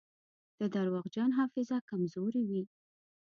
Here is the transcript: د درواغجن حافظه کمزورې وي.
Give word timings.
د 0.59 0.61
درواغجن 0.75 1.29
حافظه 1.39 1.77
کمزورې 1.89 2.41
وي. 2.49 2.63